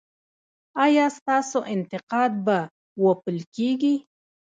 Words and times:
ایا 0.85 1.05
ستاسو 1.17 1.59
انتقاد 1.73 2.31
به 2.45 2.57
وپل 3.05 3.37
کیږي؟ 3.55 3.95